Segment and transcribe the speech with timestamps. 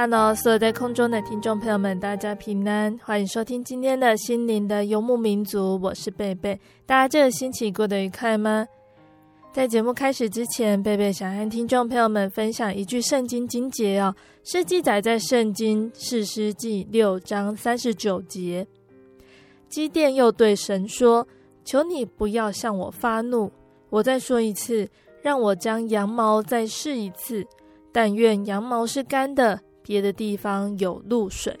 [0.00, 6.56] Hello，所有在空中的听众朋友们，大家平安，欢迎收听今天的心灵的游牧民族，我是贝贝。
[6.86, 8.64] 大家这个星期过得愉快吗？
[9.52, 18.64] 在节目开始之前，贝贝想和听众朋友们分享一句圣经经节哦，是记载在圣经士师记六章三十九节。
[19.68, 21.26] 基甸又对神说
[21.66, 23.50] ：“求你不要向我发怒，
[23.90, 24.88] 我再说一次，
[25.22, 27.44] 让我将羊毛再试一次，
[27.90, 31.58] 但愿羊毛是干的。”别的地方有露水，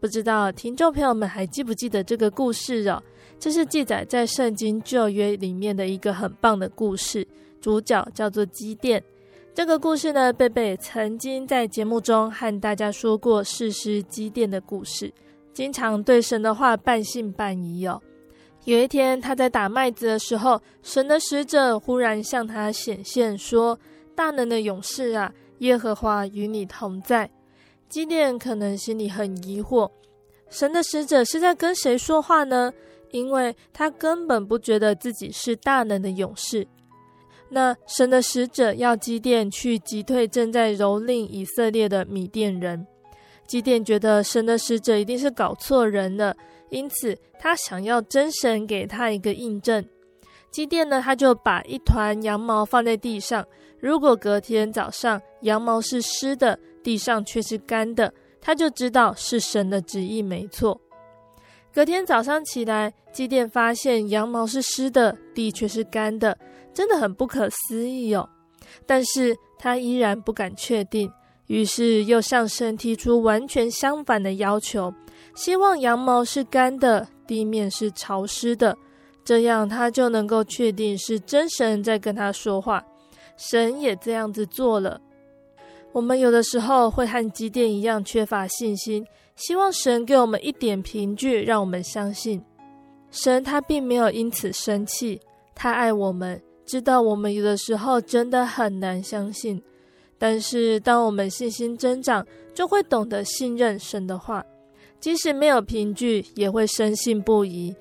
[0.00, 3.02] 不知道听众朋友们还记不记得这个故事哦？
[3.38, 7.28] 这是记载在圣经旧约里面的一个很棒的故事，
[7.60, 9.04] 主角叫做基甸。
[9.52, 15.12] 这个故事呢，贝贝曾经在节目中和大家说过士师基甸的故事，
[15.52, 18.00] 经常对神的话半信半疑哦。
[18.64, 23.78] 有一天他在打麦子的时候，神的使者忽然向他显现，说
[24.16, 25.30] ：“大能的勇士啊！”
[25.64, 27.30] 耶和华与你同在，
[27.88, 29.90] 基甸可能心里很疑惑，
[30.50, 32.70] 神的使者是在跟谁说话呢？
[33.10, 36.66] 因为他根本不觉得自己是大能的勇士。
[37.48, 42.86] 那神的使者要基甸去击退正在蹂躏以色列的米甸人，
[43.46, 46.36] 基甸觉得神的使者一定是搞错人了，
[46.68, 49.82] 因此他想要真神给他一个印证。
[50.50, 53.46] 基甸呢，他就把一团羊毛放在地上。
[53.84, 60.80] 如果隔天早上羊毛是湿的，地上却是干的，他就知道是神的旨意没错。
[61.70, 66.38] 隔天早上起来，基甸发现羊毛是湿的，地却是干的，
[66.72, 68.26] 真的很不可思议哦。
[68.86, 71.12] 但是他依然不敢确定，
[71.48, 74.90] 于是又向神提出完全相反的要求，
[75.34, 78.74] 希望羊毛是干的，地面是潮湿的，
[79.22, 82.82] 这样他就能够确定是真神在跟他说话。
[83.36, 85.00] 神也这样子做了。
[85.92, 89.06] 我们有的时候会和基甸一样缺乏信心，
[89.36, 92.42] 希望神给我们一点凭据，让我们相信。
[93.10, 95.20] 神他并没有因此生气，
[95.54, 99.62] 他爱我们，知道我们有的时候真的很难相信。
[100.18, 104.44] 但是当我们信心增长，就会懂得信任神的话，
[104.98, 107.74] 即使没有凭据，也会深信不疑。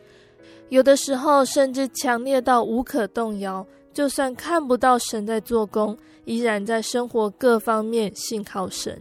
[0.69, 3.65] 有的时候甚至强烈到无可动摇。
[3.93, 8.99] 就算看不到神在做工，依然在生活各方面信靠神。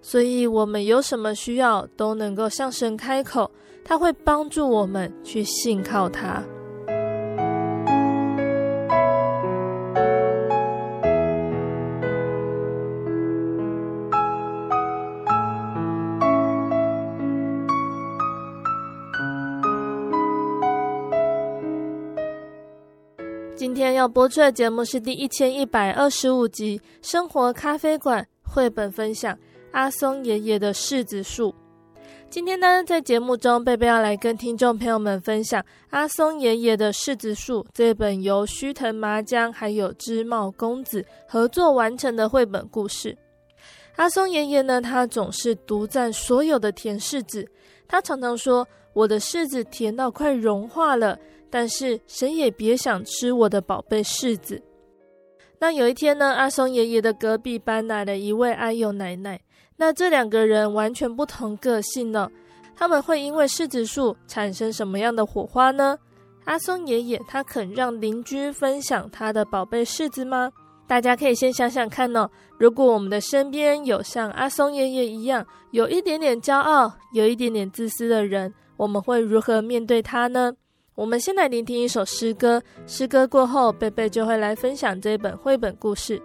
[0.00, 3.50] 所以，我们有什么需要，都能够向神开口，
[3.84, 6.42] 他会帮助我们去信靠他。
[23.92, 29.34] 要播出的节目是第一千一百二十五集《生活咖啡馆》绘本分享
[29.72, 31.50] 《阿松爷爷的柿子树》。
[32.30, 43.16] 今天呢，在节目中，贝贝要来跟听众朋友们分享《阿松爷爷的柿子树》这本由须藤麻江还有织茂公子合作完成的绘本故事。
[43.96, 47.48] 阿松爷爷呢，他总是独占所有的甜柿子，
[47.86, 51.18] 他常常说：“我的柿子甜到快融化了。”
[51.50, 54.62] 但是谁也别想吃我的宝贝柿子。
[55.58, 59.40] 那有一天呢，阿松爷爷的隔壁搬来了一位阿幼奶奶。
[59.76, 62.30] 那这两个人完全不同个性呢。
[62.76, 65.98] 他们会因为柿子树产生什么样的火花呢？
[66.44, 70.50] 阿松爷爷他肯让邻居分享他的宝贝柿子吗？
[70.86, 72.30] 大家可以先想想看哦。
[72.56, 80.52] 如果我们的身边有像阿松爷爷一样有一点点骄傲、有一点点自私的人，我们会如何面对他呢？
[80.98, 86.20] 我们先来聆听一首诗歌，诗歌过后，贝贝就会来分享这本绘本故事。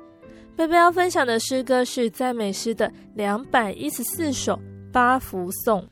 [0.56, 4.60] 贝贝要分享的诗歌是赞美诗的两百一十四首
[4.92, 5.88] 八福颂。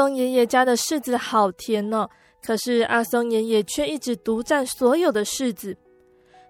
[0.00, 2.08] 松爷爷家的柿子好甜哦，
[2.42, 5.76] 可是阿松爷爷却一直独占所有的柿子。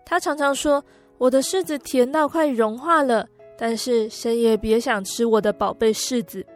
[0.07, 0.85] 他常常说
[1.19, 3.27] ：“我的柿子甜到快融化了，
[3.59, 6.47] 但是谁也别想吃我的宝贝柿子。”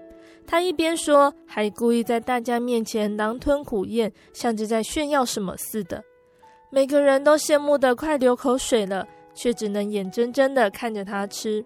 [0.47, 6.01] 他一边说，还故意在大家面前狼吞虎咽，像是在炫耀什么似的。
[6.71, 9.05] 每个人都羡慕的快流口水了，
[9.35, 11.65] 却只能眼睁睁的看着他吃。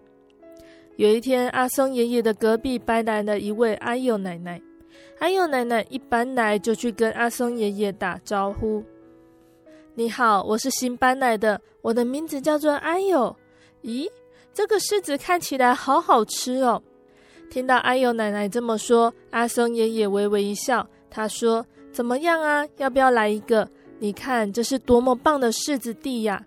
[0.97, 4.59] 有一天，阿松爷爷的隔壁搬来了一位阿友奶奶。
[5.19, 8.85] 阿友奶奶一搬来就去跟阿松爷爷打招呼
[9.95, 13.35] ：“你好，我是新搬来的，我的名字叫做阿友。
[13.83, 14.09] 咦，
[14.55, 16.83] 这个柿子看起来好好吃哦。”
[17.51, 22.65] 听到阿友奶奶这么说，阿松爷爷微微一笑，他说：“怎么样啊？
[22.77, 23.69] 要不要来一个？
[23.99, 26.45] 你看这是多么棒的柿子地呀！”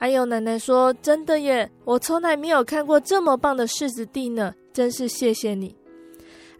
[0.00, 5.76] 阿友奶奶说：“真的耶，我从来没有看过这么棒的柿子地呢，真是谢谢你。”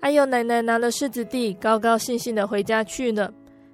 [0.00, 3.32] 阿友奶奶拿了柿子地，高高兴兴的回家去了。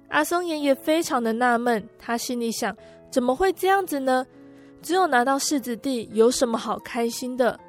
[0.09, 2.75] 阿松爷爷非常的纳闷，他心里想：
[3.09, 4.25] 怎么会这样子呢？
[4.81, 7.59] 只有拿到柿子地，有什么好开心的？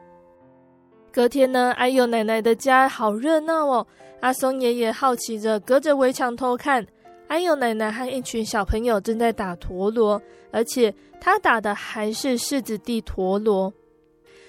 [1.12, 3.86] 隔天呢，阿友奶奶的家好热闹哦。
[4.20, 6.84] 阿松爷爷好奇着，隔着围墙偷看，
[7.28, 13.72] 阿友奶奶和一群小朋友正在打陀螺，而且他打的还是柿子地陀螺。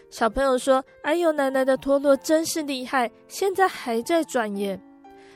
[0.10, 4.80] 小朋友说：“哎呦，奶奶的陀螺真是厉害，现在还在转耶。”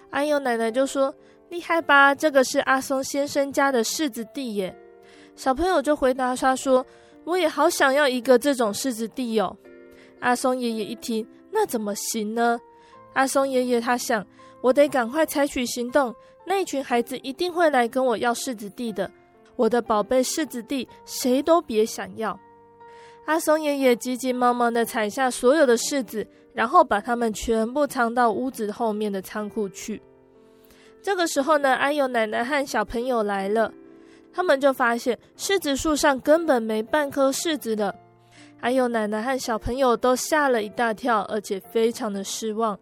[0.09, 1.13] 哎呦，奶奶就说
[1.49, 2.15] ：“厉害吧？
[2.15, 4.75] 这个是阿松先生家的柿子地耶。”
[5.35, 6.85] 小朋友就回答他说
[7.23, 9.55] ：“我也好想要一个这种柿子地哦。
[10.19, 12.59] 阿松爷爷一听，那怎么行呢？
[13.13, 14.25] 阿松爷爷他想，
[14.61, 16.13] 我得赶快采取行动，
[16.45, 19.09] 那群孩子一定会来跟我要柿子地的。
[19.55, 22.39] 我的宝贝柿子地，谁都别想要。
[23.25, 30.01] 阿松爷爷急急忙忙地采下所有的柿子，然后把它们全部藏到屋子后面的仓库去。
[31.01, 33.73] 这个时候呢，阿友奶奶和小朋友来了，
[34.33, 37.95] 他们就发现柿子树上根本没半颗柿子了。
[38.61, 42.77] 阿友奶奶和小朋友都吓了一大跳，而且非常的失望。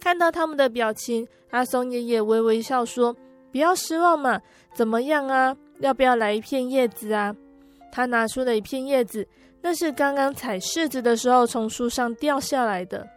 [0.00, 3.16] 看到他们的表情，阿松爷爷微微笑说
[3.52, 4.40] ：“不要失望嘛，
[4.74, 5.56] 怎么样啊？
[5.80, 7.34] 要不要来一片叶子啊？”
[7.92, 9.26] 他拿出了一片叶子，
[9.62, 13.08] 那是刚刚采柿子的时候从树上掉下来的。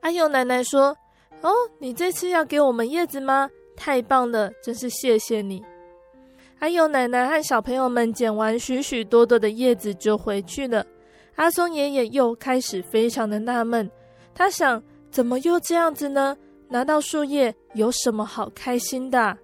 [0.00, 0.94] 阿佑奶奶说
[1.40, 3.48] ：“哦，你这次要给我们叶子吗？
[3.76, 5.64] 太棒了，真是谢谢你。”
[6.60, 10.84] 阿佑奶奶和小朋友们捡完许许多多的叶子就回去了。
[11.36, 13.90] 阿松爷爷又开始非常的纳闷，
[14.34, 14.82] 他想。
[15.10, 16.36] 怎么又这样子呢？
[16.68, 19.38] 拿到树叶有什么好开心的？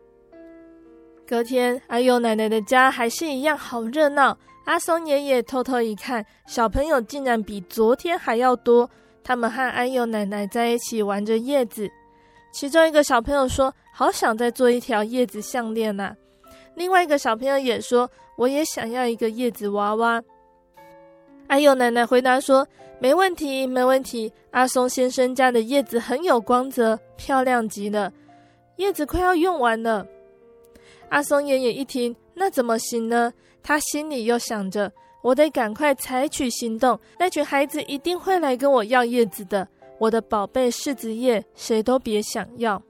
[1.26, 4.36] 隔天，阿佑奶奶的家还是一样好热闹。
[4.64, 8.88] 阿松爷爷偷偷一看，小朋友竟然比昨天还要多。
[9.22, 11.88] 他们和阿佑奶奶在一起玩着叶子。
[12.52, 16.14] 其中一个小朋友说：“好想再做一条叶子项链呐！”
[16.76, 20.22] 另外一个小朋友也说：“我也想要一个叶子娃娃。”
[21.48, 22.66] 阿佑奶奶回答说
[23.00, 24.32] ：“没问题，没问题。
[24.50, 28.12] 阿松先生家的叶子很有光泽，漂亮极了。
[28.76, 30.06] 叶子快要用完了。”
[31.10, 33.32] 阿松爷爷一听，那怎么行呢？
[33.64, 34.92] 他心里又想着
[35.22, 39.66] ：“我得赶快采取行动，那群孩子一定会来跟我要叶子的。
[39.98, 42.80] 我的宝贝柿子叶，谁都别想要。”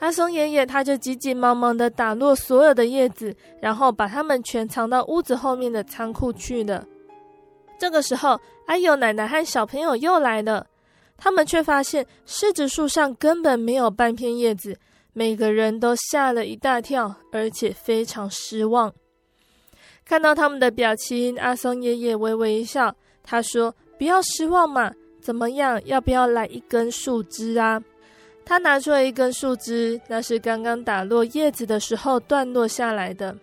[0.00, 6.86] 阿松爷爷他就急急忙忙地打落所有的叶子，然后把它们全藏到屋子后面的仓库去了。
[7.78, 10.66] 这个时候，阿友奶奶和小朋友又来了，
[11.16, 14.78] 他们却发现柿子树上根本没有半片叶子，
[15.18, 18.94] 每个人都吓了一大跳，而且非常失望。
[20.04, 22.94] 看到他们的表情，阿松爷爷微微一笑，
[23.24, 25.84] 他说：“不要失望嘛，怎么样？
[25.86, 27.82] 要不要来一根树枝啊？”
[28.46, 33.36] 他拿出了一根树枝，那是刚刚打落叶子的时候断落下来的。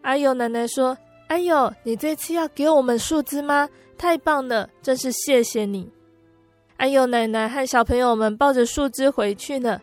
[0.00, 0.96] 阿友奶奶说
[1.28, 3.68] ：“哎呦，你这次要给我们树枝吗？
[3.98, 5.92] 太棒了，真是谢谢你。”
[6.78, 9.82] 阿友奶奶和小朋友们抱着树枝回去了。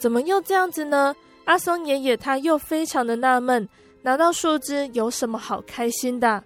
[0.00, 1.14] 怎么又这样子呢？
[1.44, 3.68] 阿松爷爷他又非常的纳闷，
[4.00, 6.42] 拿到树枝有什么好开心的？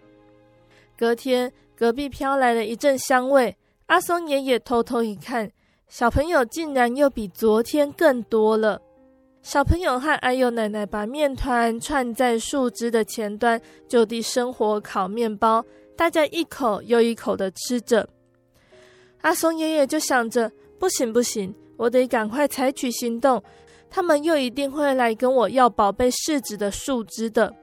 [0.98, 3.56] 隔天，隔壁飘来了一阵香味，
[3.86, 5.48] 阿松爷爷偷偷一看。
[5.86, 8.82] 小朋友竟然又比昨天更多了。
[9.42, 15.64] 小朋友和阿佑奶奶把面团串在树枝的前端，就地生火烤面包，
[15.96, 18.08] 大家一口又一口的吃着。
[19.20, 23.42] 阿松爷爷就想着：不行不行，我得赶快采取行动，
[23.90, 27.54] 他们又一定会来跟我要宝贝柿子的树枝的。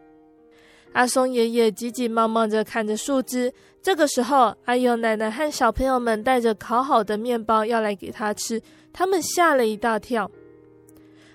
[0.94, 3.54] 阿松爷爷急急忙忙的砍着树枝。
[3.82, 8.62] 这个时候，阿佑奶奶和小朋友们带着烤好的面包要来给他吃，
[8.94, 10.30] 他们吓了一大跳。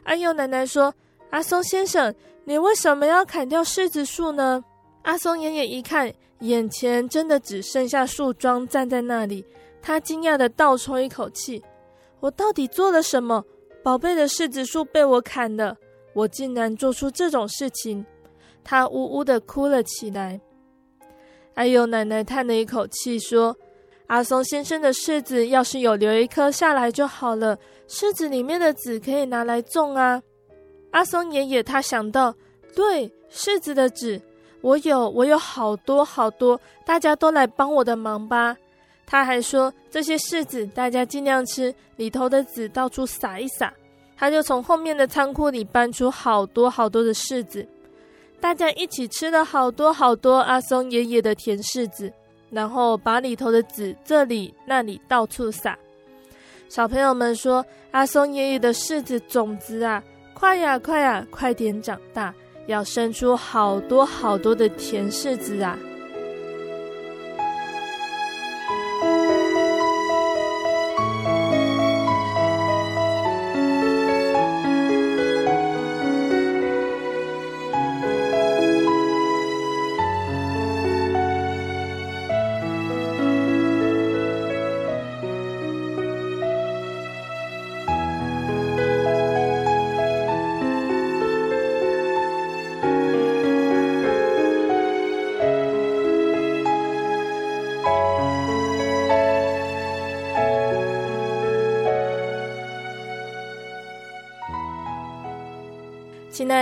[0.05, 0.95] 阿佑奶奶说
[1.31, 2.15] ：“阿松先生，
[2.45, 4.63] 你为什么要砍掉柿子树呢？”
[5.03, 9.45] 阿松爷爷一看，眼前真的只剩下树桩站在那里，
[9.83, 11.61] 他惊讶的倒抽一口气
[12.27, 13.45] ：“我到底做了什么？
[13.85, 15.77] 宝贝的柿子树被我砍了，
[16.13, 18.05] 我竟然做出这种事情！”
[18.65, 20.41] 他呜呜地哭了起来。
[21.55, 23.57] 哎呦奶奶叹了一口气，说
[24.09, 27.57] ：“阿松先生的柿子要是有留一颗下来就好了，
[27.87, 30.21] 柿子里面的籽可以拿来种啊。”
[30.91, 32.35] 阿松爷爷他想到，
[32.75, 34.21] 对，柿子的籽，
[34.63, 38.57] 我有，我有好多好多，大家都来帮我的忙吧。
[39.07, 43.73] 他还说，这些柿子大家尽量吃，里头的籽到处撒一撒。
[44.17, 47.67] 他就从后面的仓库里搬出好多好多的柿子。
[48.41, 52.13] 大家一起吃了好多好多阿松爷爷的甜柿子，
[52.51, 55.79] 然后把里头的籽这里那里到处撒。
[56.69, 60.03] 小朋友们说：“阿松爷爷的柿子种子啊，
[60.35, 62.35] 快呀快呀，快点长大，
[62.67, 65.79] 要生出好多好多的甜柿子啊！”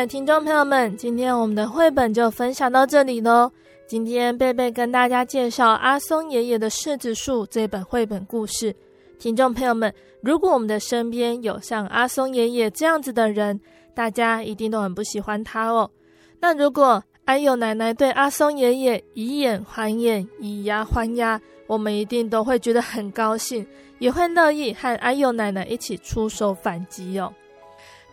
[0.07, 3.51] 听众朋友们，今天我们的绘本就分享到这里喽。
[3.87, 8.75] 今天贝贝跟大家介绍《阿松爷爷的柿子树》这本绘本故事。
[9.19, 13.59] 听众朋友们，如果我们的身边有像阿松爷爷这样子的人，
[13.95, 15.91] 大家一定都很不喜欢他哦。
[16.39, 23.67] 那如果阿佑奶奶对阿松爷爷以眼还眼，以牙还牙，我们一定都会觉得很高兴，
[23.99, 27.33] 也会乐意和阿佑奶奶一起出手反击哦。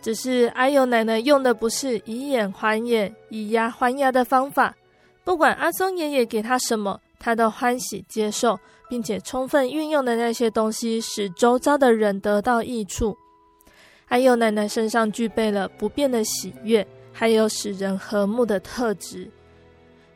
[0.02, 4.74] 只是阿佑奶奶用的不是以眼还眼、以牙还牙的方法，
[5.24, 8.58] 不管阿松爷爷给他什么，他都欢喜接受，
[8.90, 13.16] 并且充分运用的那些东西，使周遭的人得到益处。
[14.08, 16.86] 阿佑奶奶身上具备了不变的喜悦。
[17.14, 19.30] 还有使人和睦的特质。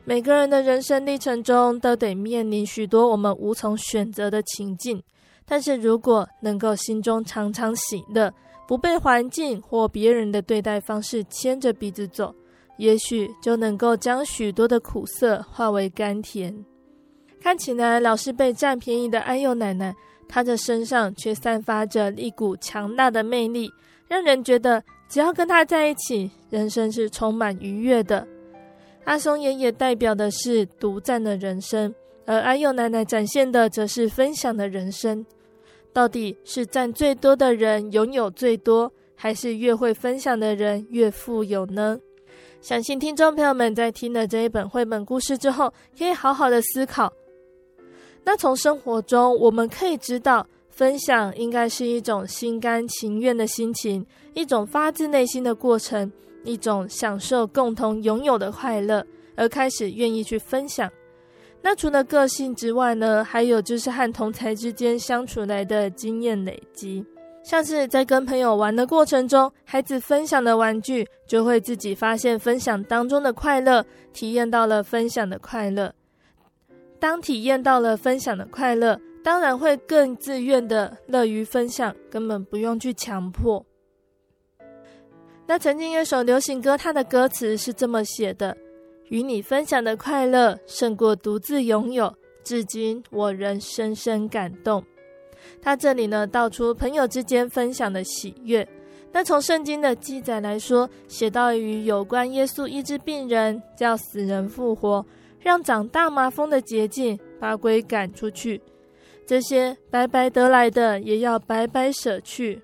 [0.03, 4.99] 每个人的人生历程中都得面临许多我们无从选择的情境，
[5.45, 8.33] 但是如果能够心中常常喜乐，
[8.67, 12.35] 不被环境或别人的对待方式牵着鼻子走，
[12.77, 16.53] 也许就能够将许多的苦涩化为甘甜。
[17.39, 19.95] 看起来老是被占便宜的安佑奶奶，
[20.27, 23.71] 她的身上却散发着一股强大的魅力，
[24.07, 24.83] 让人觉得。
[25.09, 28.27] 只要跟她在一起，人生是充满愉悦的。
[29.05, 31.95] 阿松爷爷代表的是独占的人生，
[32.25, 35.25] 而安佑奶奶展现的则是分享的人生。
[35.97, 41.97] 到底是占最多的人拥有最多，还是越会分享的人越富有呢？
[42.61, 47.11] 相信听众朋友们在听了这一本绘本故事之后，可以好好的思考。
[48.23, 50.45] 那从生活中我们可以知道。
[50.69, 56.11] 分享应该是一种心甘情愿的心情，一种发自内心的过程，
[56.43, 59.03] 一种享受共同拥有的快乐，
[59.35, 60.87] 而开始愿意去分享。
[61.61, 67.05] 那除了个性之外呢，还有就是和同侪之间相处来的经验累积，
[67.43, 75.93] 像是在跟朋友玩的过程中，孩子分享的玩具，就会自己发现分享当中的快乐，体验到了分享的快乐。
[76.99, 83.65] 当体验到了分享的快乐，当然会更自愿的乐于分享，根本不用去强迫。
[85.45, 88.55] 那曾经有首流行歌，它的歌词是这么写的
[89.09, 94.83] ：“与你分享的快乐胜过独自拥有，至今我仍深深感动。”
[95.61, 98.67] 他这里呢道出朋友之间分享的喜悦。
[99.11, 105.05] 那从圣经的记载来说，写到于有关耶稣医治病人，叫死人复活，
[105.39, 108.61] 让长大麻风的洁净，把鬼赶出去。
[109.25, 112.61] 这些白白得来的，也要白白舍去，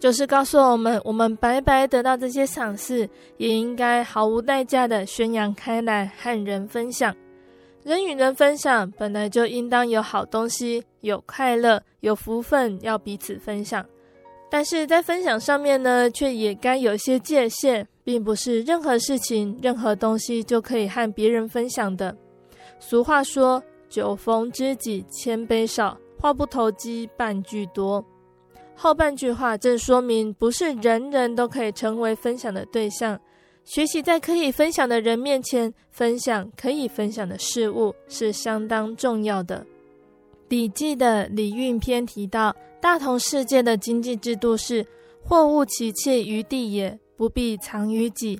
[0.00, 7.14] 就是告诉我们，我们白白得到这些赏赐，也应该毫无代价的宣扬开来，和人分享。
[7.84, 13.84] 人与人分享，本来就应当有好东西，有快乐，有福分，要彼此分享。
[14.50, 22.16] 但是在分享上面呢，却也该有些界限，并不是任何事情、任何东西就可以和别人分享的。
[22.80, 23.62] 俗话说。
[23.90, 28.00] 酒逢知己千杯少，话不投机半句多。
[28.82, 33.20] 后半句话正说明，不是人人都可以成为分享的对象。
[33.62, 39.58] 学习在可以分享的人面前分享可以分享的事物，是相当重要的。
[40.48, 44.86] 《礼记》的礼运篇提到，大同世界的经济制度是：
[45.22, 48.38] 货物其弃于地也，不必藏于己；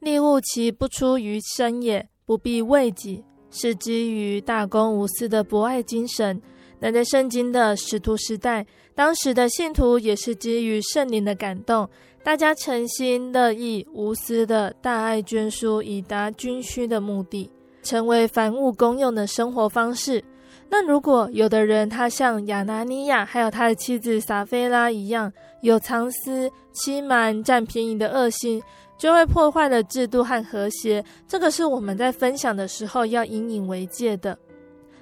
[0.00, 3.24] 利物其不出于身也，不必为己。
[3.50, 6.38] 是基于大公无私的博爱精神。
[6.80, 8.64] 那在圣经的使徒时代，
[8.98, 11.88] 当时的信徒也是基于圣灵的感动，
[12.24, 17.48] 大家诚心乐意、无私的大爱捐书，以达军需的目的，
[17.80, 20.20] 成为凡物公用的生活方式。
[20.68, 25.32] 那如果有的人他像亚拿尼亚还有他的妻子撒非拉一样，
[25.62, 28.60] 有藏私、欺瞒、占便宜的恶心。
[28.98, 34.36] 就会破坏了制度和和谐，这个是我们在分享的时候要引以为戒的。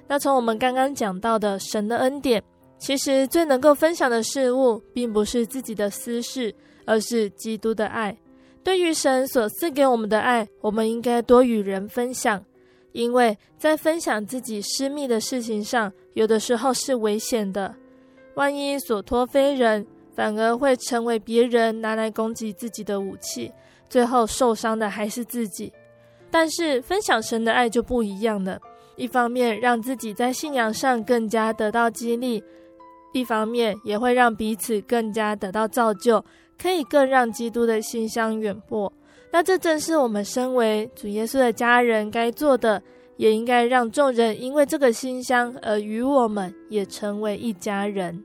[0.07, 2.43] 那从我们刚刚讲到的神的恩典，
[2.77, 6.53] 其实最能够分享的事物，并不是自己的私事，
[6.85, 8.17] 而是基督的爱。
[8.63, 12.43] 对于神所赐给我们的爱，我们应该多与人分享，
[12.91, 17.73] 因为在分享自己私密的事情上，有的时候是危险的。
[18.35, 23.51] 万一所托非人，反而会成为别人拿来攻击自己的武器。
[23.89, 25.71] 最后受伤的还是自己，
[26.29, 28.59] 但是分享神的爱就不一样了。
[28.97, 32.43] 一方面让自己在信仰上更加得到激励，
[33.17, 36.23] 一方面也会让彼此更加得到造就，
[36.61, 38.91] 可以更让基督的馨香远播。
[39.31, 42.81] 那这正是我们身为主耶稣的家人该做的，
[43.17, 48.23] 也应该让众人因为这个馨香而与我们也成为一家人。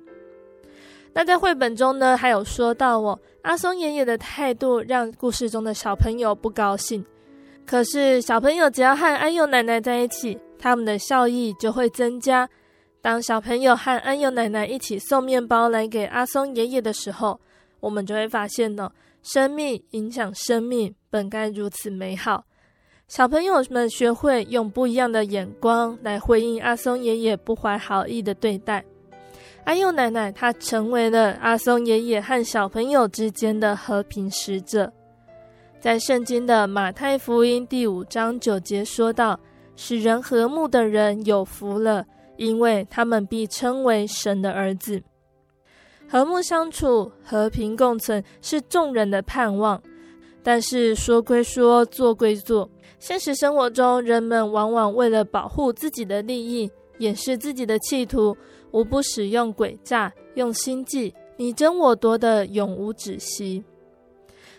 [1.12, 7.04] 那在绘本中呢，还有说到哦，阿松爷爷的态度让故事中的小朋友不高兴。
[7.66, 12.48] 可是小朋友只要和安佑奶奶在一起，他们的笑意就会增加。
[13.02, 17.40] 当小朋友和安佑奶奶一起送面包来给阿松爷爷的时候，
[17.80, 18.92] 我们就会发现呢，
[19.24, 22.44] 生命影响生命，本该如此美好。
[23.08, 28.84] 小朋友们学会用不一样的眼光来回应阿松爷爷不怀好意的对待。
[29.64, 34.92] 安佑奶奶她成为了阿松爷爷和小朋友之间的和平使者。
[35.80, 39.38] 在圣经的马太福音第五章九节说道
[39.74, 42.06] ：“使人和睦的人有福了，
[42.42, 45.02] 因为他们必称为神的儿子。”
[46.08, 49.80] 和睦相处、和平共存是众人的盼望。
[50.42, 58.36] 但是说归说，做归做，现实生活中，人们往往为了保护自己的利益，掩饰自己的企图，
[58.72, 63.62] 无不使用诡诈、用心计，你争我夺的永无止息。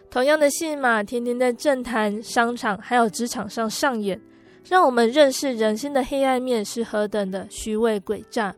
[0.09, 4.19] 同样的戏码，天天在政坛、商场还有职场上上演，
[4.67, 8.55] 让我们认识人心的黑暗面是何等的虚伪诡诈。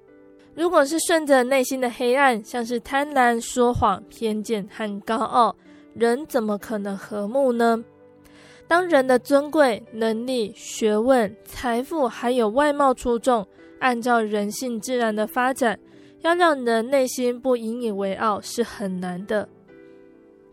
[0.54, 5.56] 如果是顺着内心的黑暗，像是贪婪、说谎、偏见和高傲，
[5.94, 7.84] 人怎么可能和睦呢？
[8.68, 13.46] 当人的尊贵、能力、学问、财富还有外貌出众，
[13.80, 15.78] 按照人性自然的发展，
[16.22, 19.48] 要让人内心不引以为傲是很难的。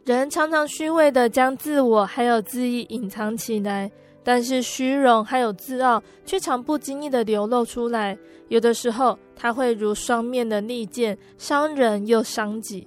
[0.05, 3.91] 人常常虚伪的将自我还有自意隐藏起来，
[4.25, 8.17] 但是虚荣还有自傲却常不经意地流露出来。
[8.49, 12.87] 有的时候，它会如双面的利剑，伤人又伤己。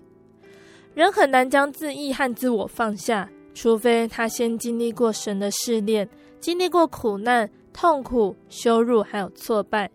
[0.93, 6.08] 人很难将自义和自我放下，除非他先经历过神的试炼，
[6.39, 9.91] 经历过苦难、痛苦、羞辱还有挫败，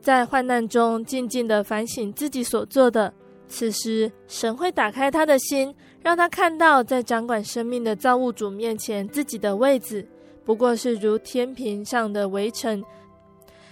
[0.00, 3.12] 在患难中静静地反省自己所做的。
[3.48, 5.74] 此时，神会打开他的心。
[6.02, 10.06] 让他看到，在掌管生命的造物主面前，自己的位置
[10.46, 12.82] 不过是如天平上的微尘。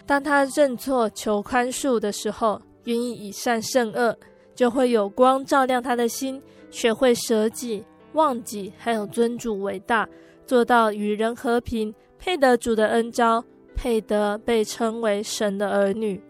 [0.05, 4.15] 当他认错求宽恕的时候，愿意以善胜恶，
[4.55, 7.83] 就会有光照亮他的心，学会舍己、
[8.13, 10.07] 忘己，还有尊主为大，
[10.45, 13.43] 做到与人和平，配得主的恩召，
[13.75, 16.21] 配得被称为神的儿女。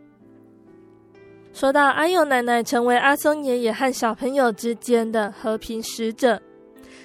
[1.52, 6.40] 说到阿佑奶奶成为阿松爷爷和小朋友之间的和平使者，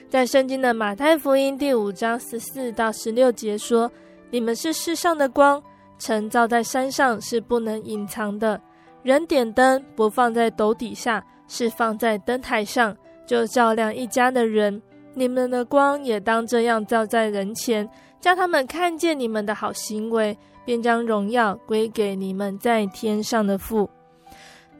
[0.10, 3.90] 在圣经的马太福音第五章十四到十六节说
[4.32, 5.62] ：“你们是世上的光，
[6.00, 8.60] 城照在山上是不能隐藏的。
[9.04, 14.82] 人点灯不放在斗底下，是放在灯台上，就照亮一家的人。
[15.14, 17.88] 你们的光也当这样照在人前，
[18.20, 23.88] 叫他们看见你们的好行为，便将荣耀归给你们在天上的父。”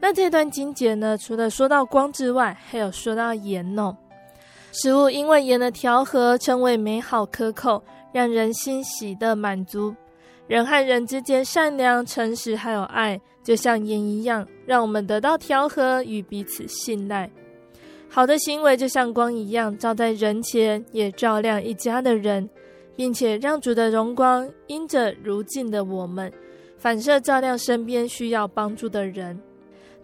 [0.02, 3.96] 那这段经节呢，除了说到光之外，还有说到盐哦。
[4.72, 9.94] 食物因为盐的调和，成为美好可口，让人欣喜的满足。
[10.46, 17.30] 人和人之间善良、诚实还有爱，就像盐一样，让我们得到调和与彼此信赖。
[18.08, 22.48] 好的行为就像光一样，照在人前，也照亮一家的人，
[22.96, 26.32] 并且让主的荣光因着如镜的我们，
[26.76, 29.40] 反射照亮身边需要帮助的人。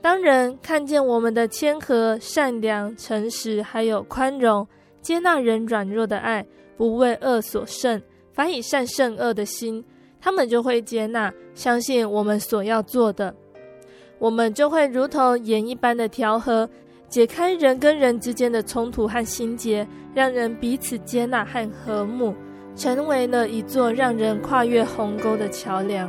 [0.01, 4.67] 当人看见我们的谦和、善良、诚实，还有宽容、
[5.01, 8.01] 接纳人软弱的爱，不为恶所胜，
[8.33, 9.85] 反以善胜恶的心，
[10.21, 13.35] 他们就会接纳、相信我们所要做的。
[14.19, 16.69] 我们就会如同盐一般的调和，
[17.09, 22.33] 解开人跟人之间的冲突和心结，让人彼此接纳和和睦，
[22.77, 26.09] 成为了一座让人跨越鸿沟的桥梁。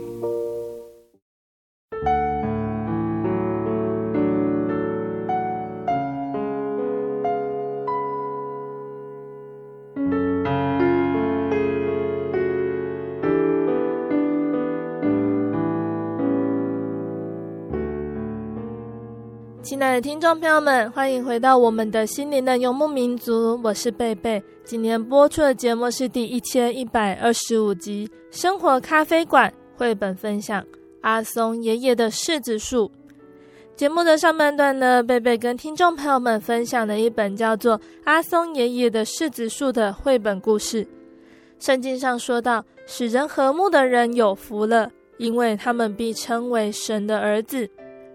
[19.91, 24.41] 爱的听众朋友们，欢迎回到我们的心灵的游牧民族，我是贝贝。
[24.63, 30.63] 今天播出的节目是第一千一百二十五集《生活咖啡馆》绘本分享
[31.01, 32.85] 《阿松爷爷的柿子树》。
[33.75, 40.87] 节目的上半段呢，贝贝跟听众朋友们分享了一本叫做《阿松爷爷的柿子树》的绘本故事。
[41.59, 47.69] 圣经上说到：“使人和睦的人有福了，因为他们必称为神的儿子。”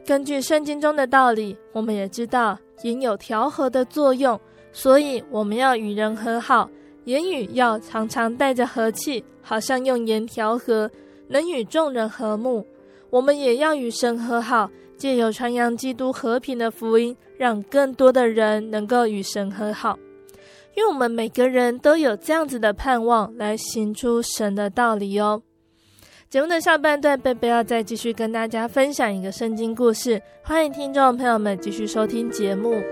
[0.07, 4.41] 根据圣经中的道理，我们也知道盐有调和的作用，
[4.73, 6.71] 所以我们要与人和好，
[7.07, 10.89] 言语要常常带着和气，好像用盐调和，
[11.27, 12.65] 能与众人和睦。
[13.11, 19.99] 我们也要与神和好，借由传扬基督和平的福音，让更多的人能够与神和好。
[20.77, 25.43] 因为我们每个人都有这样子的盼望，来行出神的道理哦。
[26.29, 32.83] 节目的下半段，贝贝要再继续跟大家分享一个圣经故事，欢迎听众朋友们继续收听节目。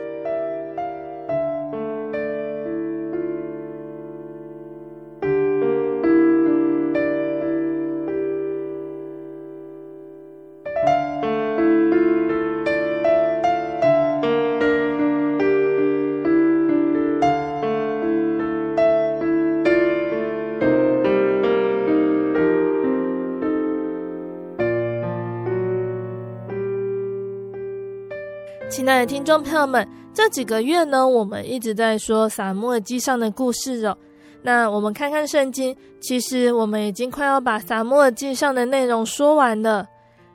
[28.85, 33.97] 亲爱的听众朋友们，这几个月呢，我们一直在说撒母耳记上的故事哦。
[34.43, 39.89] 那我们看看圣经，其实我们已经快要把撒母耳记上的内容说完了。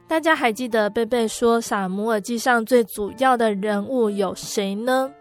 [0.07, 5.11] 大家还记得贝贝说撒母耳记上最主要的人物有谁呢？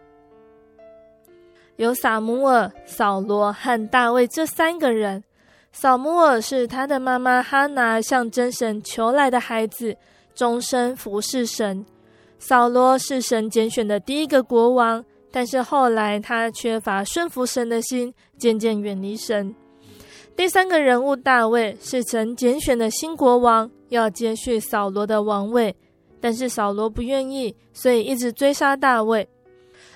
[1.76, 5.22] 有撒母耳、扫罗和大卫这三个人。
[5.70, 9.94] 扫母耳是他的妈妈哈拿向真神求来的孩子，
[10.34, 11.84] 终身服侍神。
[12.38, 19.55] 扫罗是神拣选的第一个国王，但是后来他缺乏顺服神的心，渐渐远离神。
[20.37, 25.74] 第三个人物大卫是神拣选的新国王，要接续扫罗的王位，
[26.20, 29.29] 但是扫罗不愿意，所以一直追杀大卫。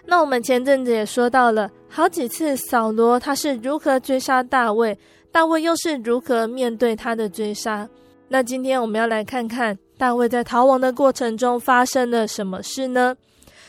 [0.04, 4.98] 那我们前阵子也说到了好几次，扫罗他是如何追杀大卫，
[5.30, 7.88] 大卫又是如何面对他的追杀。
[8.26, 9.78] 那今天我们要来看看。
[10.02, 13.14] 大卫在逃亡的过程中发生了什么事呢？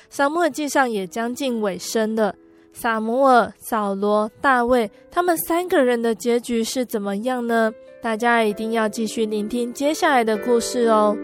[0.09, 2.33] 撒母耳记上也将近尾声了。
[2.73, 7.71] 撒母耳、扫罗、大卫，他们三个人的结局是怎么样呢？
[8.01, 11.15] 大家一定要继续聆听接下来的故事哦。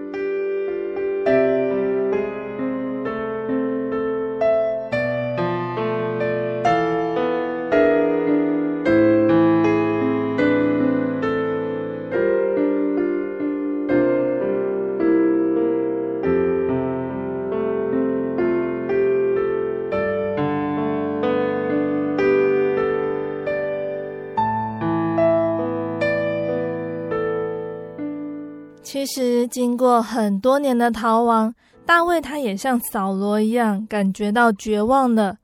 [29.13, 31.53] 实，经过很多年的逃亡，
[31.85, 35.37] 大卫他也像扫罗一样感觉到绝望了。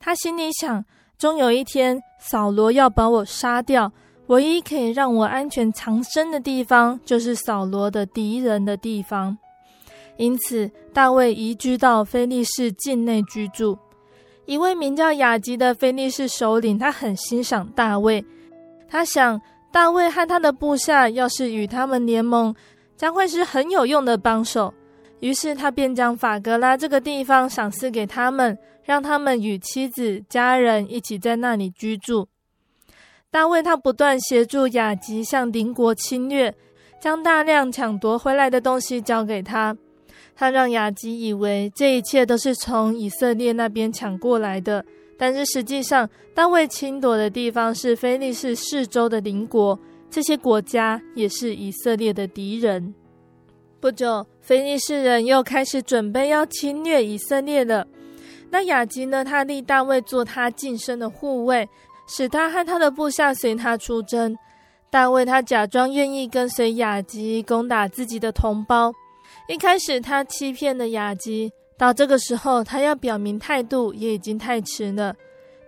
[0.00, 0.84] 他心里想：
[1.18, 3.92] 终有一天，扫罗要把我杀掉，
[4.26, 9.36] 唯一可以让我安全藏身的地方，就是扫罗的敌人的地方。
[10.16, 13.78] 因此，大卫移居到非利士境内居住。
[14.44, 18.24] 一位名叫雅吉的非利士首领，他很欣赏大卫。
[18.88, 22.54] 他想，大卫和他的部下要是与他们联盟，
[23.02, 24.72] 将会是很有用的帮手，
[25.18, 32.28] 于是他便将法格拉这个地方赏赐给他们，让他们与妻子、家人一起在那里居住。
[33.28, 36.54] 大卫他不断协助雅吉向邻国侵略，
[37.00, 39.76] 将大量抢夺回来的东西交给他。
[40.36, 44.84] 他让雅吉以为这一切都是从以色列那边抢过来的，
[45.18, 49.76] 但是实际上，大卫侵夺的地方是菲利士四周的邻国。
[50.12, 52.94] 这些国家也是以色列的敌人。
[53.80, 57.86] 不久，非利士人又开始准备要侵略以色列了。
[58.50, 59.24] 那亚吉呢？
[59.24, 61.66] 他立大卫做他近身的护卫，
[62.06, 64.36] 使他和他的部下随他出征。
[64.90, 68.92] 大卫他假装愿意跟随亚吉攻打自己的同胞。
[69.48, 75.16] 一开始他欺骗了亚吉，到这个时候他要表明态度也已经太迟了。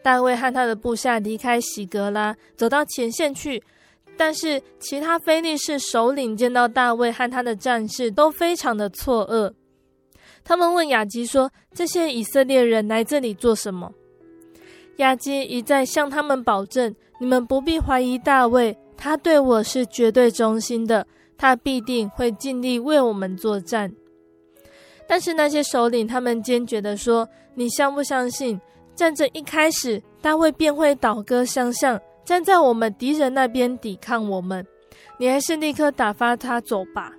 [0.03, 3.63] 大卫和他的部下离开喜格拉，走到前线去。
[4.17, 9.53] 但是其他非利士首领见到大卫和他的战士，都非常的错愕。
[10.45, 13.91] 他们问亚吉说：“这些以色列人来这里做什么？”
[14.99, 23.93] 亚吉一再向他们保证：“你们不必怀疑大卫，他对我是绝对忠心的，他必定会尽力为我们作战。”
[25.09, 28.61] 但是那些首领他们坚决的说：“你相不相信？
[28.95, 34.67] 战争一开始，大卫便会倒戈相向，站在我们敌人那边抵抗我们。
[35.19, 37.13] 你还是立刻打发他走吧。”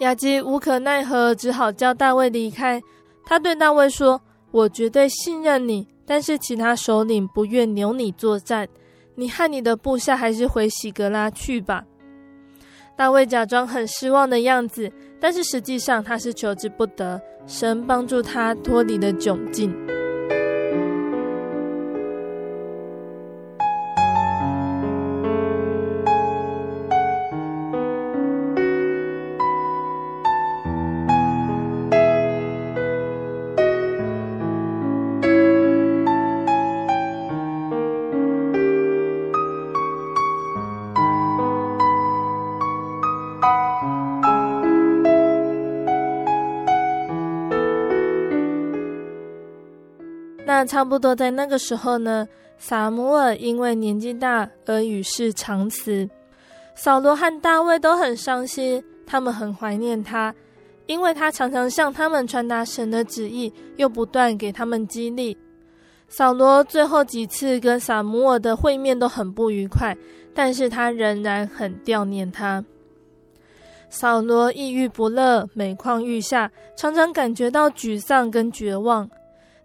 [0.00, 2.80] 亚吉无可奈何，只好叫大卫离开。
[3.24, 4.20] 他对大卫说
[4.52, 8.68] ：“我绝对信任你，但是其他首领不愿留你作战，
[9.16, 11.84] 你和你的部下还是回喜格拉去吧。”
[12.96, 17.20] 大卫假装很失望的样子，但是实际上他是求之不得。
[17.46, 19.74] 神帮助他脱离了窘境。
[50.68, 56.08] 差不多在那个时候呢，撒母耳因为年纪大而与世长辞，
[56.74, 60.34] 扫罗和大卫都很伤心，他们很怀念他，
[60.86, 65.36] 因为他常常向他们传达神的旨意，又不断给他们激励。
[66.08, 69.96] 扫罗最后几次跟撒母耳的会面都很不愉快，
[70.34, 72.64] 但是他仍然很悼念他。
[73.90, 79.08] 扫罗抑郁不乐，每况愈下，常常感觉到沮丧跟绝望。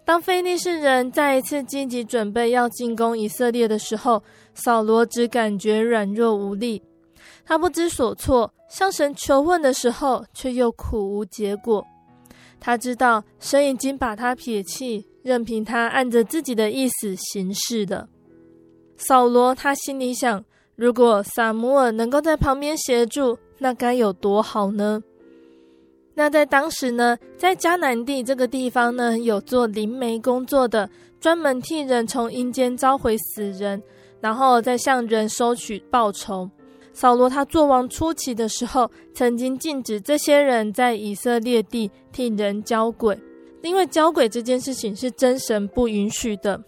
[0.05, 4.21] 当非利士人再一次积极准备要进攻以色列的时候，
[4.53, 6.81] 扫罗只感觉软弱无力，
[7.45, 11.85] 他不知所措，向神求问的时候却又苦无结果。
[12.59, 18.07] 他知道神已经把他撇弃，任凭他按着自己的意思行事的。
[18.97, 20.43] 扫罗他心里想：
[20.75, 25.01] 如果撒母耳能够在旁边协助，那该有多好呢？
[26.15, 30.89] 那在当时呢，在迦南地这个地方呢，有做灵媒工作的，
[31.19, 33.81] 专门替人从阴间召回死人，
[34.21, 36.49] 然后再向人收取报酬。
[36.93, 43.19] 扫罗他做王初期的时候，曾经禁止这些人在以色列地替人交鬼，
[43.63, 46.63] 因为交鬼这件事情是真神不允许的。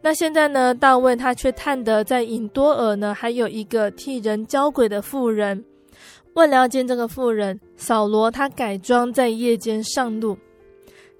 [0.00, 5.64] 那现在呢，大卫他却探得在隐多尔呢，还有一个替人交鬼的妇人。
[6.34, 10.36] 为了要见这个妇人，扫罗他改装在夜间上路。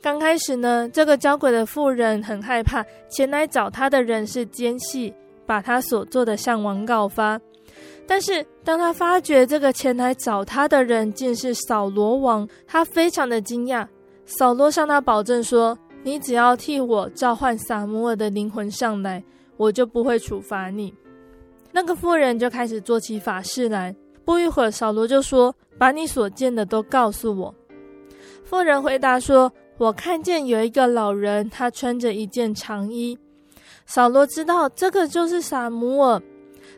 [0.00, 5.12] 刚开始呢，这个交鬼的妇人很害怕，前来找他的人是奸细，
[5.46, 7.40] 把他所做的向王告发。
[8.04, 13.86] 但是当他发觉这个前来找他的人竟是扫罗王，他非常的惊讶。
[14.24, 19.22] 扫罗向他保证说：“你只要替我召唤撒母耳的灵魂上来，
[19.56, 20.92] 我就不会处罚你。”
[21.70, 23.94] 那个妇人就开始做起法事来。
[24.24, 27.54] 不一会儿，扫罗就说：“把你所见的都告诉我。”
[28.44, 33.18] 妇人回答说：“我看见有一个老人，他穿着一件长衣。”
[33.86, 36.22] 扫罗知道这个就是撒母耳。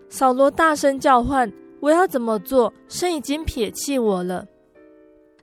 [0.08, 2.72] 扫罗大声叫唤：“我要怎么做？
[2.88, 4.46] 神已经撇弃我了。”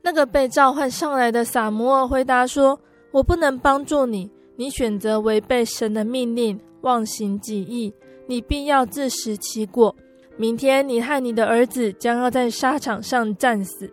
[0.02, 2.80] 那个被召唤上来的撒母耳回答说
[3.12, 7.94] ：“我不能帮助你，你选择违背神的命令，妄行己意，
[8.26, 9.96] 你必要自食其果。”
[10.38, 13.90] 明天你和你的儿子将要在沙场上战死。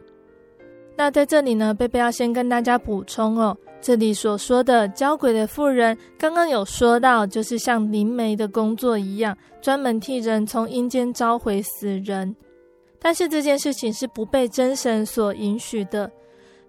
[0.96, 12.34] 那在这里呢，贝贝要先跟大家补充哦，这里所说的交鬼的妇人，刚刚有说到，就是像灵媒的工作一样，专门替人从阴间召回死人。
[12.98, 16.10] 但是这件事情是不被真神所允许的。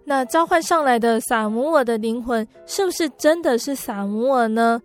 [0.03, 4.79] 那召唤上来的撒母尔的灵魂，是不是真的是撒母尔呢？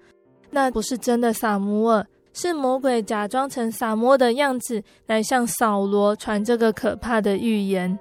[0.51, 2.07] 那不是真的撒母尔。
[2.35, 7.97] 是魔鬼假装成撒母耳的样子来向扫罗传这个可怕的预言，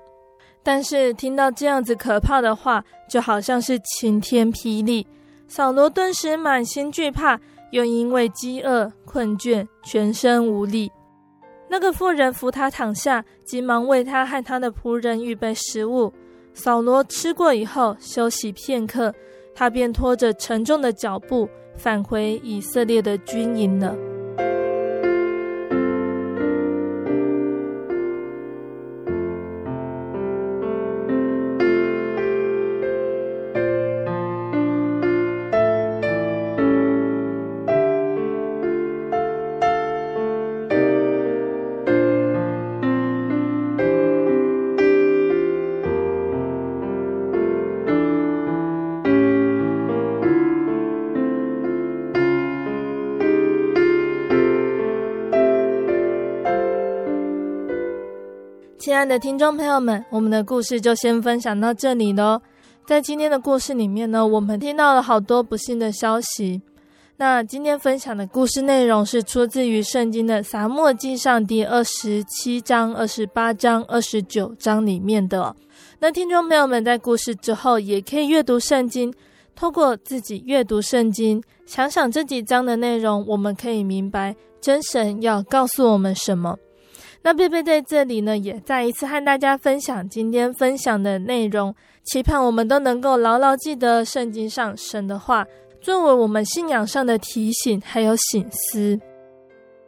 [0.63, 5.05] 但是听到这样子可怕的话，就好像是晴天霹雳，
[5.47, 7.39] 扫罗顿时满心惧怕，
[7.71, 10.91] 又因为饥饿困倦，全身无力。
[11.69, 16.11] 那个妇人扶他躺下，急忙为他和他的仆人预备食物。
[16.55, 19.13] 扫罗吃过以后，休息片刻，
[19.53, 23.95] 他便拖着沉重的脚步返回以色列的军营了。
[59.07, 62.41] 的听众朋友们，我们的故事就先分享到这里喽。
[62.85, 66.61] 在今天的故事里面呢，我们听到了好多不幸的消息。
[67.17, 75.55] 那今天分享的故事内容是出自于圣经的撒母记上第二十七章、二十八章、二十九章里面的。
[75.99, 79.13] 那听众朋友们在故事之后也可以阅读圣经，
[79.55, 86.57] 透过自己阅读圣经，想想这几章的内容，我们可以明白真神要告诉我们什么。
[87.25, 95.47] 那贝贝在这里呢，也再一次和大家分享今天分享的内容，期盼我们都能够牢牢记得圣经上神的话，
[95.79, 98.99] 作为我们信仰上的提醒还有醒思。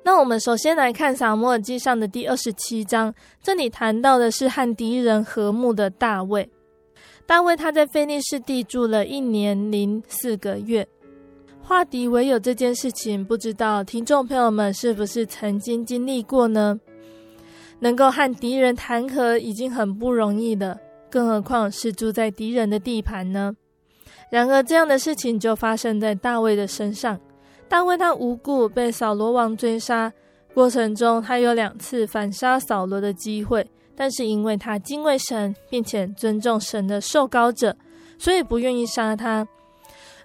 [0.02, 3.14] 那我们首先来看撒母耳记上的第二十七章，
[3.44, 6.50] 这里谈到的是和敌人和睦的大卫。
[7.26, 10.88] 大卫他在非利士地住了一年零四个月，
[11.62, 16.80] 化敌为友这件事情，不知道听众朋友们是不是曾经经历过呢？
[17.86, 20.76] 能够和敌人谈和已经很不容易了，
[21.08, 23.56] 更何况是住在敌人的地盘呢？
[24.32, 27.20] 然而，这样的事情就发生在大卫的身上。
[27.70, 30.12] 大卫他无故被扫罗王追杀，
[30.52, 33.64] 过程中他有两次反杀扫罗的机会，
[33.96, 37.78] 但是因为他敬畏神，并且尊重神的受膏者，
[38.18, 39.48] 所以不愿意杀他。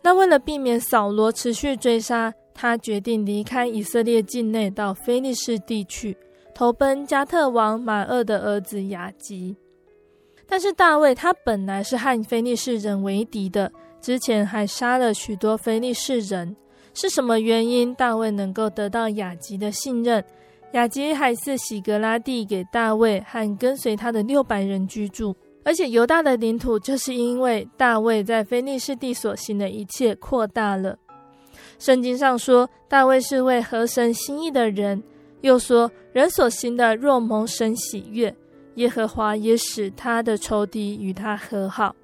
[0.01, 6.17] 那为了避免扫罗持续追杀，他决定离开以色列境内，到非利士地区。
[6.61, 9.57] 投奔加特王马二的儿子雅吉，
[10.47, 16.55] 但是大卫他本来是和非利士人为敌的，之前还杀了许多非利士人。
[16.93, 20.23] 是什么原因大卫能够得到雅吉的信任？
[20.73, 25.35] 雅吉还是喜格拉地给大卫和跟随他的六百人居住，
[25.65, 30.99] 而且犹大的领土就是因为大卫在非利士地所行的一切扩大了。
[31.79, 35.03] 圣经上说，大卫是为合神心意的人。
[35.43, 38.35] 又说，人所行的若蒙神喜悦，
[38.75, 41.95] 耶和华也使他的仇敌与他和好。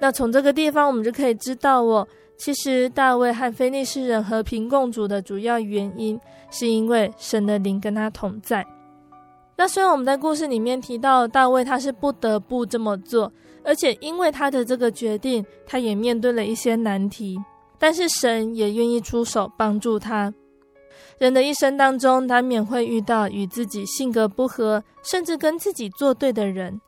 [0.00, 2.06] 那从这个地方，我们就可以知道哦，
[2.36, 6.18] 其实大卫和非利士人和平共处的主要原因，
[6.50, 8.66] 是因为神的灵跟他同在。
[9.56, 17.38] 那虽然我们在故事里面提到大卫他是不得不这么做，而且因为他的这个决定，他也面对了一些难题，
[17.78, 20.32] 但是神也愿意出手帮助他。
[21.22, 26.80] 人的一生当中，难免会遇到与自己性格不合，甚至跟自己作对的人。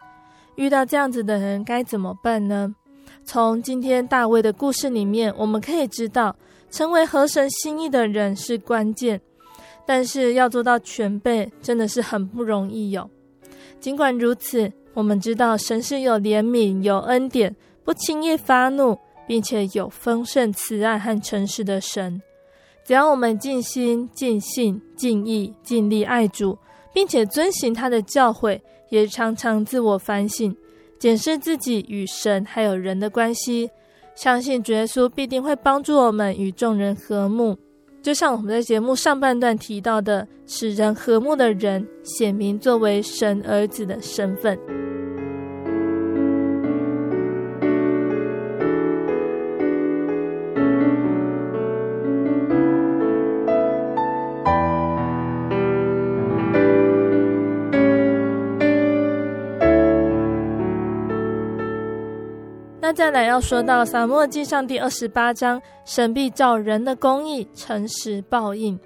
[0.57, 2.75] 遇到这样子的人，该怎么办呢？
[3.23, 6.35] 从今天大卫的故事里面，我们可以知道，
[6.69, 9.21] 成为合神心意的人是关键，
[9.87, 13.09] 但是要做到全备，真的是很不容易哟。
[13.79, 17.55] 尽管如此，我们知道神是有怜悯、有恩典、
[17.85, 22.21] 不轻易发怒，并且有丰盛慈爱和诚实的神。
[22.85, 26.59] 只要我们尽心、尽性、尽意、尽力爱主，
[26.93, 28.61] 并且遵行他的教诲，
[28.91, 30.55] 也常常自我反省，
[30.99, 33.71] 检视自己与神还有人的关系，
[34.15, 37.57] 相信主耶稣必定会帮助我们与众人和睦。
[38.03, 44.59] 就像我们在节目上半段提到的，使人和睦的人，显明作为神儿子的身份。
[62.87, 68.79] 那再来要说到撒母耳记上第二十八章，神必照人的公义诚实报应。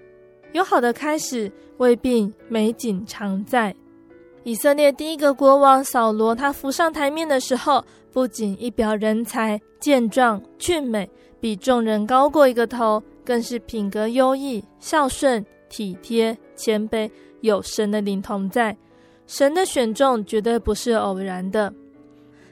[0.52, 3.74] 有好的开始，未必美景常在。
[4.44, 18.76] 以色列第一个国王扫罗，他浮上台面的时候，不仅一表人才，健壮俊美，比众人高过一个头，更是品格优异、孝顺、体贴、谦卑，有神的灵同在。
[19.26, 21.74] 神的选中绝对不是偶然的。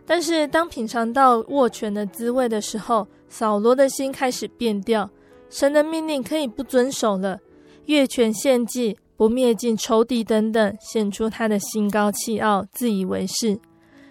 [0.07, 5.11] 但是，当品尝到握拳的滋味的时候，扫罗的心开始变调。
[5.51, 7.41] 神的命令可以不遵守了，
[7.87, 13.59] 越权献祭不灭尽仇敌等等，显出他的心高气傲、自以为是。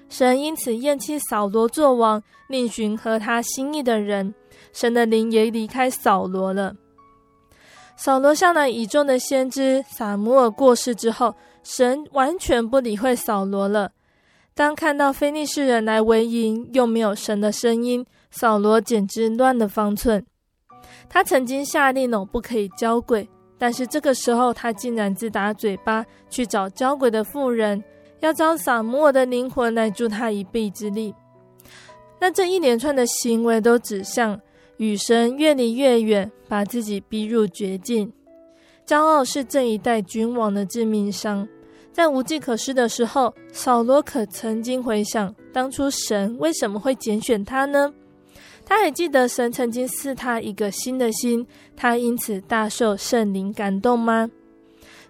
[0.10, 4.34] 神因此厌弃扫罗作王，另寻合他心意的人。
[4.74, 6.76] 神的灵也离开扫罗了。
[7.98, 11.34] 扫罗向来倚重的先知撒母耳过世之后，
[11.64, 13.92] 神完全不理会扫罗了。
[14.56, 20.26] 当看到非利士人来围营，又没有神的声音，扫罗简直乱了方寸。
[21.10, 23.28] 他曾经下令哦，不可以交鬼，
[23.58, 27.84] 但是这个时候他竟然自打嘴巴去找交鬼的妇人，
[28.22, 31.14] 要招撒母耳的灵魂来助他一臂之力。
[32.22, 34.40] 那这一连串的行为都指向
[34.78, 38.10] 与神越离越远，把自己逼入绝境。
[38.88, 41.46] 骄傲是这一代君王的致命伤。
[41.96, 47.94] 在无计可施的时候，扫罗可曾经回想当初神为什么会拣选他呢？
[48.66, 54.30] 他还记得神曾经赐他一个新的心，他因此大受圣灵感动吗？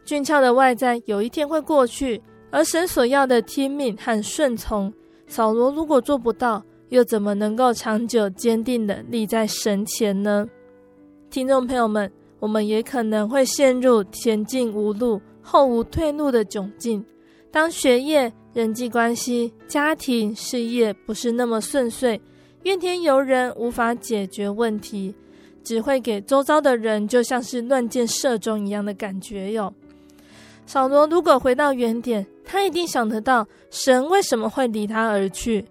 [0.04, 2.22] 俊俏的外在有一天会过去，
[2.52, 4.94] 而神所要的听命和顺从，
[5.26, 10.48] 扫罗如果做不到，又怎么能够长久坚定地立在神前呢？
[11.32, 17.06] 听众朋友们，我们也可能会陷入前进无路、后无退路的窘境。
[17.52, 22.20] 当学业、人际关系、家庭、事业不是那么顺遂。
[22.64, 25.14] 怨天尤人，无法解决问题，
[25.64, 29.72] 只会给周遭的人就像是乱箭射中一样的感觉哟。
[30.66, 35.64] 扫罗如果回到原点，他一定想得到神为什么会离他而去，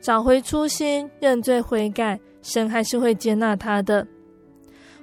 [0.00, 4.06] 找回初心，认罪悔改，神还是会接纳他的。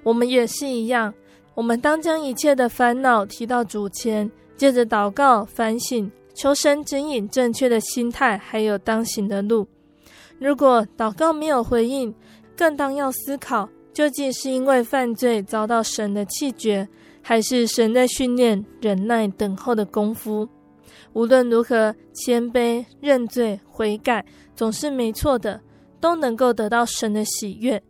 [0.04, 1.12] 我们也是一样，
[1.56, 9.68] 我们当将一切的烦恼提到主前，借着祷告反省，求神指引正确的心态，还有当行的路。
[10.40, 12.14] 如果祷告没有回应，
[12.58, 16.88] 更当要思考，究竟是因为犯罪遭到神的弃绝，
[17.22, 20.50] 还是神在训练忍耐等候的功夫？
[21.14, 24.26] 无论如何，谦卑、认罪、悔改
[24.56, 25.62] 总是没错的，
[26.02, 27.82] 都能够得到神的喜悦。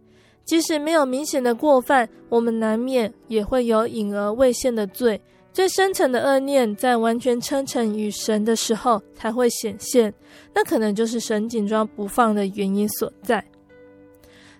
[0.45, 5.19] 即使没有明显的过犯，我们难免也会有隐而未现的罪。
[5.53, 10.11] 最深层的恶念，在完全称臣于神的时候才会显现，
[10.53, 13.43] 那可能就是神紧抓不放的原因所在。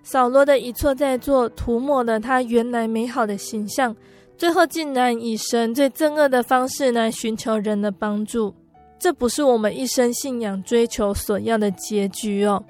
[0.04, 3.96] 扫罗的一错再错，涂抹了他原来美好的形象，
[4.38, 8.54] 最后竟然以神最憎恶的方式来寻求人的帮助，
[8.98, 12.62] 这不是我们一生信仰追求所要的结局哦。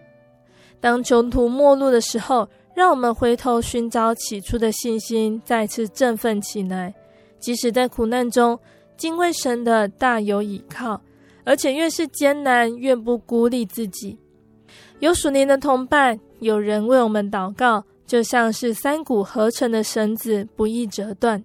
[0.80, 6.92] 当穷途末路的时候，让我们回头寻找起初的信心，再次振奋起来。
[7.38, 8.58] 即使在苦难中，
[8.96, 11.00] 敬畏神的大有倚靠，
[11.44, 14.18] 而且越是艰难，越不孤立自己。
[14.98, 21.42] 有属灵的同伴，有人为我们祷告，就像是三股合成的绳子，不易折断。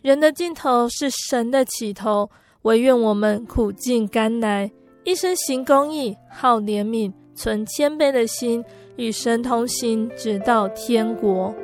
[0.00, 2.30] 人的尽头是神的起头，
[2.62, 4.70] 惟愿我们苦尽甘来，
[5.04, 8.64] 一生行公义，好怜悯，存谦卑的心，
[8.96, 11.54] 与神同行，直到天国。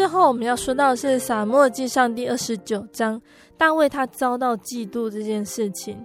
[0.00, 3.20] 最后我们要说到的是《撒母耳记上》第二十九章，
[3.58, 6.02] 大卫他遭到嫉妒这件事情。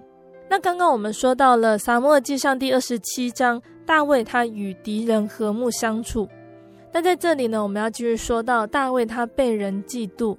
[0.50, 6.28] 那刚刚我们说到了《撒母耳记上》第二十七章，大卫他与敌人和睦相处。
[6.92, 10.36] 那在这里呢，我们要继续说到大卫他被人嫉妒。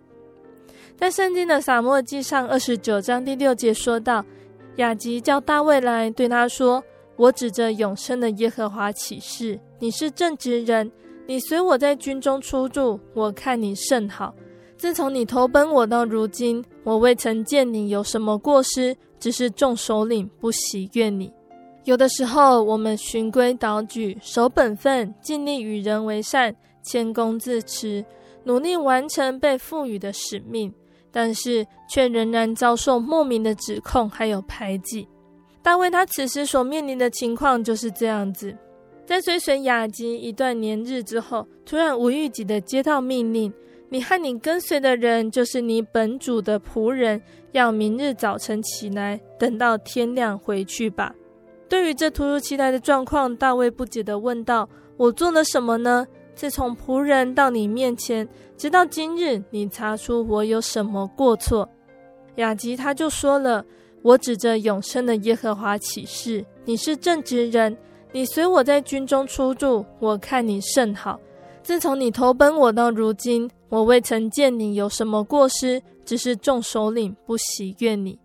[0.95, 4.23] 在圣经的《撒母耳记上》二十九章第六节说到，
[4.75, 6.83] 雅吉叫大卫来，对他说
[7.17, 10.91] ：“我指着永生的耶和华起誓，你是正直人。”
[11.27, 14.33] 你随我在军中出入，我看你甚好。
[14.77, 21.29] 自从你投奔我到如今，我未曾见你有什么过失，只是众首领不喜悦你。
[21.83, 28.05] 有的时候，我们循规蹈矩，守本分，尽力与人为善，谦恭自持，
[28.45, 30.73] 努力完成被赋予的使命，
[31.11, 35.05] 但是却仍然遭受莫名的指控，还有排挤。
[35.61, 38.55] 大卫他此时所面临的情况就是这样子。
[39.07, 43.53] 在追随雅吉一段年日之后，突然无预警的接到命令：
[43.87, 47.21] 你和你跟随的人，就是你本主的仆人，
[47.53, 51.15] 要明日早晨起来，等到天亮回去吧。
[51.69, 56.05] 对于这突如其来的状况，大卫不解地问道：“我做了什么呢？
[56.35, 58.27] 自从仆人到你面前，
[58.57, 61.69] 直到今日，你查出我有什么过错？”
[62.35, 63.65] 雅吉他就说了
[64.03, 67.77] ：“我指着永生的耶和华起誓，你是正直人，
[68.11, 71.19] 你随我在军中出入，我看你甚好。
[71.61, 78.17] 自从你投奔我到如今，我未曾见你有什么过失，只是众首领不喜悦你。”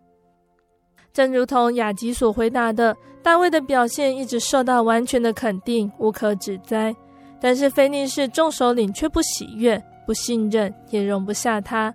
[1.12, 6.94] 正如同雅吉所回答的，大卫的表现一直受到完全的肯定，无可指摘。
[7.40, 11.92] 但是菲利士众首领却不喜悦、不信任，也容不下他。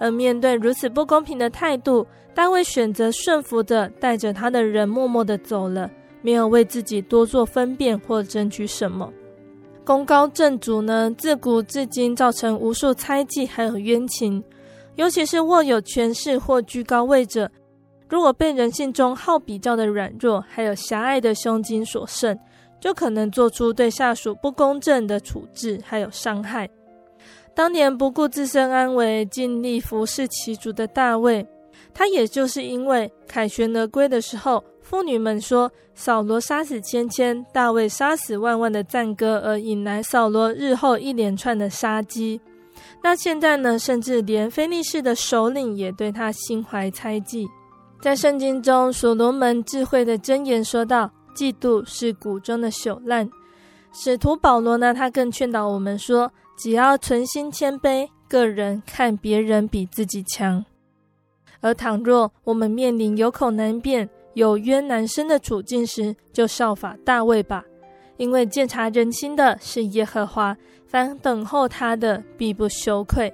[0.00, 2.04] 而面对如此不公平的态度，
[2.34, 5.88] 大卫选择顺服的，带着他的人默默的走了，
[6.24, 9.12] 没有为自己多做分辨或争取什么。
[9.84, 14.42] 功高震主呢，自古至今造成无数猜忌还有冤情，
[14.94, 17.50] 尤其是握有权势或居高位者。
[18.08, 22.38] 如果被人性中好比较的软弱，还有狭隘的胸襟所胜，
[22.80, 26.66] 就可能做出对下属不公正的处置，还有伤害。
[27.54, 31.46] 当年不顾自身安危，尽力服侍其主的大卫，
[31.92, 42.38] 他也就是因为凯旋而归的时候，妇女们说扫罗杀死千千，大卫杀死万万的赞歌，而引来扫罗日后一连串的杀机。
[43.02, 47.48] 那现在呢，甚至连非利士的首领也对他心怀猜忌。
[48.02, 53.30] 在圣经中，所罗门智慧的箴言说道：“嫉妒是骨中的朽烂。”
[53.90, 60.62] 使徒保罗呢，他更劝导我们说：“只要存心谦卑，个人看别人比自己强。
[61.60, 67.64] 而倘若我们面临有口难辩、有冤难伸的处境时，就效法大卫吧，
[68.18, 70.56] 因为鉴察人心的是耶和华，
[70.86, 73.32] 凡等候他的必不羞愧。”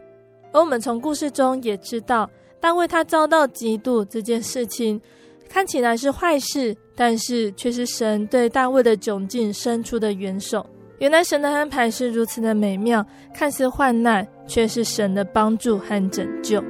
[0.52, 2.30] 而我们从故事中也知道。
[2.60, 5.00] 大卫他遭到嫉妒这件事情，
[5.48, 10.66] 看起来是坏事，但是却是神对大卫的窘境伸出的援手。
[10.98, 16.62] 原来神的安排是如此的美妙，看似患难，却是神的帮助和拯救。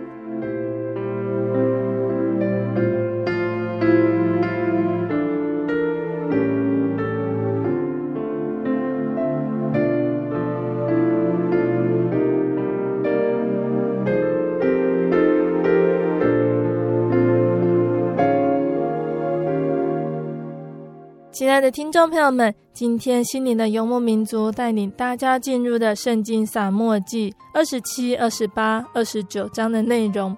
[21.60, 30.34] 的听众朋友们，今天心灵的游牧民族带领大家进入的圣经撒母耳记二十七、二十八、二十九章的内容。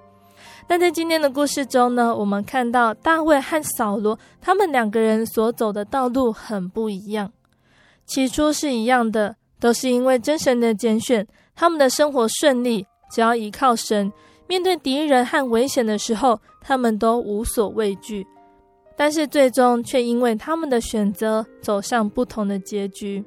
[0.66, 7.30] 但在今天的故事中呢，我们看到大卫和扫罗他们两个人所走的道路很不一样。
[8.04, 14.12] 起初是一样的，都是因为真神的拣选，他们的生活顺利，只要依靠神，
[14.48, 18.26] 面对敌人和危险的时候，他们都无所畏惧。
[18.96, 23.24] 但是最终却因为他们的选择走向不同的结局。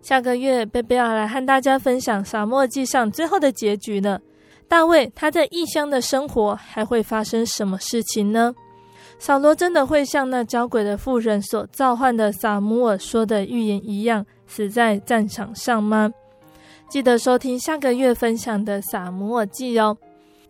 [0.00, 4.18] 下个月贝贝要来和大家分享《撒母耳记上》最后的结局呢。
[4.66, 8.54] 大卫他在异乡的生活还会发生什么事情呢？
[9.18, 16.10] 扫罗真的会像那交鬼的妇人所召唤的撒母耳说的预言一样死在战场上吗？
[16.88, 19.96] 记得收听下个月分享的《撒母耳记》哦。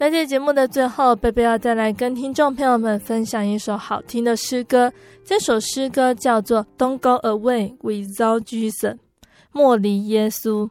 [0.02, 4.90] 那在节目的最后，贝贝要再来跟听众朋友们分享一首好听的诗歌。
[5.22, 8.92] 这首诗歌叫做《Don't Go Away Without Jesus》，
[9.52, 10.70] 莫离耶稣。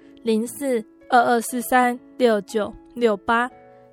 [0.23, 3.49] 零四二二四三六九六八。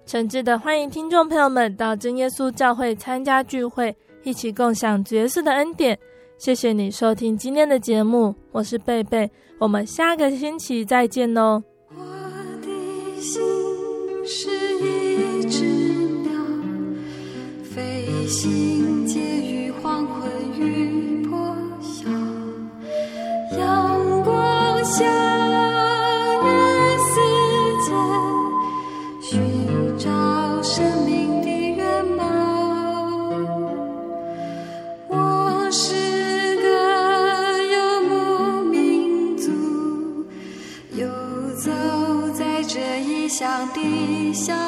[0.07, 5.99] 诚挚的欢迎听众朋友们到真耶稣教会参加聚会，一起共享角色的恩典。
[6.39, 11.62] 谢谢你收听今天的节目，我是贝贝，我们下个星期再见哦。
[11.91, 12.05] 我
[12.62, 13.43] 的心
[14.24, 14.49] 是
[14.79, 15.64] 一只
[16.22, 16.33] 鸟，
[17.62, 22.09] 飞行介于黄昏与破晓，
[23.59, 25.38] 阳光下。
[35.68, 35.92] 我是
[36.62, 39.50] 个游牧民族，
[40.94, 41.06] 游
[41.62, 41.70] 走
[42.32, 44.67] 在这异乡的小。